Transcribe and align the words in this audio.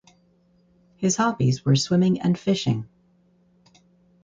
His 0.95 1.17
hobbies 1.17 1.63
were 1.63 1.75
swimming 1.75 2.21
and 2.21 2.35
fishing. 2.35 2.89